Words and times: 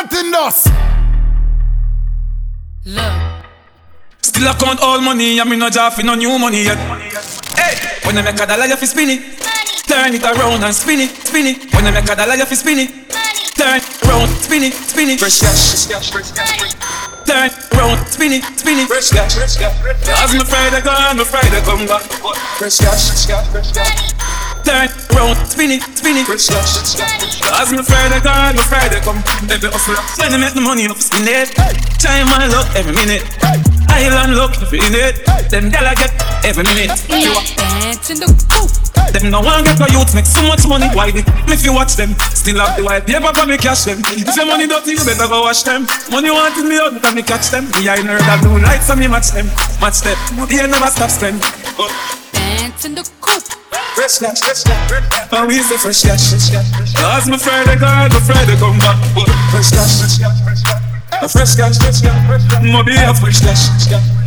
Martin 0.00 0.32
Doss. 0.32 0.64
Look. 2.86 3.12
Still 4.22 4.48
I 4.48 4.54
count 4.56 4.80
all 4.80 4.98
money, 5.02 5.38
and 5.38 5.50
me 5.50 5.56
no 5.56 5.68
job 5.68 5.92
for 5.92 6.02
no 6.02 6.14
new 6.14 6.38
money 6.38 6.64
yet. 6.64 6.78
Hey, 7.52 7.76
when 8.04 8.16
I 8.16 8.22
make 8.22 8.40
a 8.40 8.46
dollar, 8.46 8.64
you 8.64 8.76
fi 8.76 8.86
spin 8.86 9.10
it. 9.10 9.20
Turn 9.84 10.14
it 10.14 10.24
around 10.24 10.64
and 10.64 10.74
spin 10.74 11.00
it, 11.00 11.10
spin 11.10 11.46
it. 11.52 11.74
When 11.74 11.84
I 11.84 11.90
make 11.90 12.08
a 12.08 12.16
dollar, 12.16 12.34
you 12.34 12.46
fi 12.46 12.54
spin 12.54 12.78
it. 12.78 13.12
Turn 13.52 13.80
around, 14.08 14.28
spin 14.40 14.62
it, 14.64 14.72
spin 14.72 15.10
it. 15.10 15.20
Fresh 15.20 15.40
cash, 15.40 15.84
Turn 17.28 17.50
around, 17.76 18.06
spin 18.08 18.32
it, 18.32 18.44
spin 18.56 18.78
it. 18.78 18.88
Fresh 18.88 19.10
cash, 19.10 19.34
fresh 19.36 19.56
cash. 19.58 20.24
As 20.24 20.32
my 20.32 20.44
Friday 20.48 20.80
gone, 20.80 21.18
my 21.18 21.24
Friday 21.24 21.60
come 21.60 21.84
back. 21.84 22.08
Fresh 22.56 22.78
cash, 22.78 23.04
fresh 23.12 23.26
cash, 23.28 23.48
fresh 23.52 23.72
cash. 23.72 24.14
Turn 24.64 25.09
around, 25.30 25.46
spin 25.46 25.70
it, 25.70 25.82
spin 25.94 26.16
it. 26.16 26.26
Fresh 26.26 26.48
cash, 26.48 26.96
fresh 26.96 27.40
cash. 27.40 27.60
As 27.60 27.72
my 27.72 27.82
Friday 27.82 28.20
gone, 28.20 28.56
my 28.56 28.64
Friday 28.66 29.00
come. 29.00 29.18
Every 29.50 29.70
hustler, 29.70 30.02
when 30.18 30.34
I 30.34 30.38
make 30.38 30.54
the 30.54 30.60
money, 30.60 30.82
you 30.82 30.94
fi 30.94 31.00
spin 31.00 31.26
it. 31.28 31.50
Time 31.98 32.26
my 32.26 32.46
luck 32.46 32.68
every 32.74 32.92
minute. 32.92 33.24
Island 33.90 34.34
look 34.34 34.54
every 34.62 34.80
minute. 34.80 35.22
Them 35.50 35.70
gyal 35.70 35.86
I 35.86 35.94
get 35.94 36.12
every 36.44 36.64
minute. 36.64 36.94
You 37.10 37.32
a- 37.34 37.42
Dance 37.58 38.10
in 38.10 38.18
the 38.20 38.28
coop. 38.48 38.70
them 39.12 39.30
no 39.30 39.40
one 39.40 39.64
get 39.64 39.78
my 39.78 39.88
youth 39.90 40.14
make 40.14 40.26
so 40.26 40.42
much 40.46 40.66
money. 40.66 40.86
Why 40.94 41.10
they? 41.10 41.24
If 41.50 41.64
you 41.64 41.74
watch 41.74 41.96
them, 41.96 42.14
still 42.32 42.58
have 42.62 42.76
the 42.78 42.84
white 42.84 43.06
paper 43.06 43.32
for 43.34 43.46
me 43.46 43.58
cash 43.58 43.84
them. 43.84 43.98
If 44.14 44.34
your 44.36 44.46
money 44.46 44.66
dirty, 44.66 44.92
you 44.92 45.04
better 45.04 45.26
go 45.28 45.42
wash 45.42 45.62
them. 45.62 45.86
Money 46.10 46.30
wanted 46.30 46.64
me 46.64 46.78
out, 46.78 47.02
but 47.02 47.14
me 47.14 47.22
catch 47.22 47.50
them. 47.50 47.66
Me 47.76 47.88
I 47.88 47.98
nerd 47.98 48.22
that 48.30 48.42
do 48.42 48.56
lights 48.58 48.86
so 48.86 48.94
me 48.96 49.08
match 49.08 49.30
them, 49.34 49.46
match 49.82 50.00
them. 50.06 50.16
He 50.48 50.56
never 50.56 50.90
stop 50.90 51.10
spend. 51.10 51.42
Oh. 51.78 51.90
Dance 52.32 52.84
in 52.84 52.94
the 52.94 53.04
coop. 53.20 53.49
Fresh 53.94 54.18
cash, 54.18 54.40
fresh 54.40 54.62
cash, 54.64 54.88
fresh 54.88 55.08
cash. 55.10 55.32
And 55.32 55.48
we 55.48 55.58
say 55.62 55.76
fresh 55.76 56.02
cash, 56.02 56.30
fresh 56.30 56.50
cash. 56.50 56.94
Cause 56.94 57.28
my 57.28 57.36
Friday 57.36 57.76
gone, 57.76 58.10
my 58.10 58.20
Friday 58.22 58.56
come 58.56 58.78
back. 58.78 58.96
Oh. 59.18 59.26
Fresh 59.50 59.70
cash, 59.74 59.98
fresh 59.98 60.18
cash, 60.18 60.38
fresh 60.46 60.62
cash. 60.62 60.90
A 61.20 61.28
fresh 61.28 61.52
cash, 61.52 61.76
fresh 61.76 62.00
cash, 62.00 62.16
fresh 62.24 62.44
be 62.86 62.94
a 62.96 63.12
fresh 63.12 63.44
cash. 63.44 63.66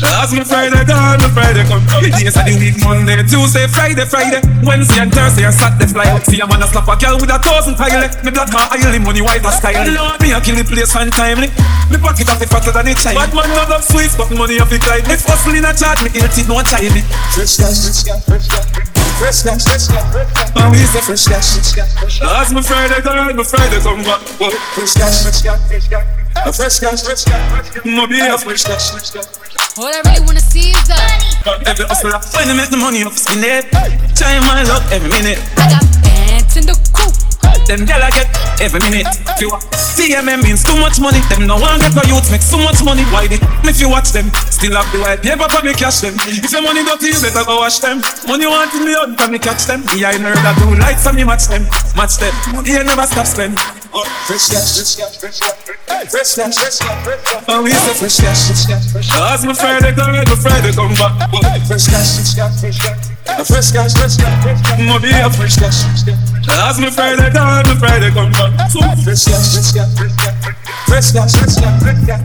Cause 0.00 0.32
my 0.32 0.42
Friday 0.42 0.82
gone, 0.88 1.20
my 1.20 1.28
Friday 1.30 1.62
come. 1.68 1.84
Days 2.02 2.34
of 2.34 2.42
the 2.48 2.56
week, 2.56 2.80
Monday, 2.82 3.20
Tuesday, 3.28 3.68
Friday, 3.68 4.08
Friday. 4.08 4.40
Wednesday 4.64 5.04
and 5.04 5.12
Thursday, 5.12 5.44
and 5.44 5.54
Saturday 5.54 5.86
fly. 5.86 6.08
See 6.24 6.40
a 6.40 6.46
man 6.48 6.64
a 6.64 6.66
slap 6.66 6.88
a 6.88 6.96
girl 6.96 7.20
with 7.20 7.30
a 7.30 7.38
thousand 7.38 7.76
pile. 7.76 8.00
Me 8.24 8.30
black 8.32 8.50
car, 8.50 8.64
oily 8.74 8.98
money, 8.98 9.20
white 9.20 9.44
as 9.44 9.60
style. 9.60 9.86
Me 10.18 10.32
a 10.32 10.40
kill 10.40 10.56
the 10.56 10.64
place 10.64 10.90
fan 10.90 11.12
timely. 11.12 11.52
Me 11.92 12.00
pocket 12.00 12.26
off 12.32 12.40
the 12.40 12.48
fatter 12.48 12.72
than 12.72 12.88
a 12.88 12.94
child. 12.96 13.22
Bad 13.22 13.32
man 13.36 13.50
love 13.54 13.70
up 13.70 13.84
sweets, 13.84 14.16
but 14.16 14.32
money 14.32 14.58
off 14.58 14.72
the 14.72 14.80
Clyde. 14.80 15.04
If 15.06 15.22
hustle 15.28 15.54
in 15.54 15.68
a 15.68 15.76
chart, 15.76 16.00
me 16.02 16.10
it, 16.16 16.48
no 16.48 16.58
child. 16.64 16.96
Fresh 17.36 17.60
cash, 17.60 17.76
fresh 17.86 18.02
cash, 18.08 18.24
fresh 18.24 18.48
cash. 18.48 18.69
Fresh 19.30 19.46
cash, 19.46 19.62
fresh 19.62 19.86
cash, 19.86 20.10
fresh 20.10 20.26
cash. 20.34 20.50
And 20.58 21.06
fresh 21.06 21.26
cash, 21.30 21.54
fresh 21.54 21.70
cash, 21.70 21.94
fresh 21.94 22.18
cash. 22.18 22.20
Last 22.20 22.50
my 22.50 22.62
Friday 22.62 23.00
gone, 23.00 23.36
my 23.36 23.44
Friday 23.44 23.78
come 23.78 24.02
back. 24.02 24.18
Whoa. 24.42 24.50
Fresh 24.74 24.94
cash, 24.98 25.22
fresh 25.22 25.38
cash. 25.38 26.10
A 26.34 26.50
fresh 26.50 26.80
cash, 26.82 27.02
fresh 27.06 27.22
cash, 27.22 27.46
fresh 27.54 27.70
cash. 27.70 28.08
Be 28.10 28.18
a 28.18 28.38
fresh 28.42 28.64
cash. 28.66 28.90
All 29.78 29.86
I 29.86 30.02
really 30.02 30.26
wanna 30.26 30.40
see 30.42 30.74
is 30.74 30.82
the. 30.82 30.98
money. 31.46 31.62
Every 31.62 31.86
hustler, 31.86 32.18
when 32.34 32.50
I 32.50 32.54
make 32.58 32.70
the 32.74 32.76
money 32.76 33.04
up, 33.06 33.12
spin 33.12 33.46
it. 33.46 33.70
Time 34.18 34.42
my 34.50 34.66
luck 34.66 34.82
every 34.90 35.06
minute. 35.06 35.38
I 35.62 35.78
got 35.78 35.86
dance 36.02 36.56
in 36.58 36.66
the 36.66 36.74
coop. 36.90 37.14
Them 37.70 37.86
gyal 37.86 38.02
I 38.02 38.10
get 38.10 38.26
every 38.58 38.82
minute. 38.82 39.06
If 39.30 39.40
you 39.40 39.54
TMM 39.96 40.42
means 40.42 40.62
too 40.62 40.76
much 40.78 41.00
money. 41.00 41.20
Them 41.30 41.46
no 41.46 41.56
one 41.58 41.78
get 41.80 41.92
for 41.92 42.06
youth 42.06 42.30
make 42.30 42.42
so 42.42 42.58
much 42.58 42.82
money. 42.84 43.02
Why 43.10 43.26
they? 43.26 43.38
If 43.66 43.80
you 43.80 43.88
watch 43.88 44.10
them, 44.10 44.30
still 44.50 44.74
have 44.74 44.90
the 44.92 45.00
white 45.00 45.22
paper 45.22 45.48
for 45.48 45.62
me 45.64 45.72
cash 45.74 46.00
them. 46.00 46.14
If 46.26 46.50
your 46.52 46.62
money 46.62 46.82
dirty, 46.84 47.14
you 47.14 47.20
better 47.20 47.44
go 47.44 47.62
wash 47.62 47.78
them. 47.78 48.02
Money 48.26 48.46
want 48.46 48.74
me 48.74 48.94
out, 48.94 49.14
for 49.18 49.28
me 49.30 49.38
catch 49.38 49.64
them. 49.66 49.82
Yeah, 49.96 50.10
I 50.10 50.18
nerd 50.18 50.40
that 50.42 50.58
do 50.58 50.74
lights 50.76 51.06
and 51.06 51.16
me 51.16 51.24
match 51.24 51.46
them, 51.46 51.64
match 51.96 52.18
them. 52.18 52.34
Yeah, 52.66 52.82
never 52.82 53.06
stop 53.06 53.26
spend. 53.26 53.54
Oh, 53.92 54.04
fresh 54.26 54.48
cash, 54.50 54.78
fresh 54.78 54.96
cash, 54.96 55.18
fresh 55.18 55.38
cash, 55.40 55.69
fresh 56.10 56.34
cash, 56.34 56.54
fresh 56.54 56.78
cash. 56.78 57.44
Oh, 57.48 57.62
we 57.62 57.70
say 57.70 57.94
fresh 57.94 58.20
cash, 58.20 58.46
fresh 58.46 58.66
cash, 58.66 58.92
fresh 58.92 59.08
cash. 59.10 59.18
Cause 59.18 59.42
my 59.44 59.52
my 59.52 59.58
Friday 59.58 60.72
come 60.72 60.94
back. 60.94 61.30
Oh, 61.32 61.42
fresh 61.66 61.86
cash, 61.86 62.16
fresh 62.16 62.34
cash. 62.34 63.10
A 63.26 63.44
fresh 63.44 63.70
cash, 63.72 63.92
fresh 63.94 64.16
cash. 64.16 64.58
Mo 64.78 64.98
be 64.98 65.10
a 65.10 65.30
fresh 65.30 65.56
cash. 65.56 65.82
Cause 66.46 66.78
my 66.80 66.90
Friday 66.90 67.30
gone, 67.32 67.66
my 67.66 67.74
Friday 67.78 68.10
come 68.10 68.32
back. 68.32 68.54
Cash, 68.70 69.02
fresh 69.04 69.72
cash. 69.72 69.96
Fresh 70.86 71.12
cash, 71.12 71.32
fresh 71.38 71.56
cash, 71.58 71.80
fresh 71.82 72.06
cash. 72.06 72.22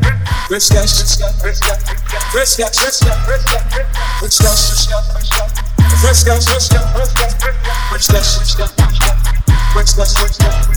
Fresh 0.48 0.70
cash, 0.70 0.92
fresh 0.94 1.16
cash, 1.16 1.38
fresh 1.42 1.60
cash. 1.60 1.86
Fresh 2.32 2.56
cash, 2.56 2.76
fresh 2.76 3.00
cash, 3.02 3.20
fresh 3.20 3.40
cash. 3.40 3.96
Fresh 4.22 4.46
cash, 4.46 4.62
fresh 4.62 4.90
cash, 4.90 5.10
fresh 5.12 5.30
cash. 5.30 5.66
Fresh 6.02 6.24
cash, 6.24 6.46
fresh 6.46 6.68
cash, 6.70 6.88
fresh 6.94 7.14
cash. 7.14 7.34
Fresh 7.90 8.08
cash, 8.08 8.30
fresh 8.36 8.56
cash, 8.56 8.72
fresh 8.76 9.00
cash. 9.00 9.20
Fresh 9.74 9.94
cash, 9.94 10.14
fresh 10.14 10.38
cash. 10.38 10.75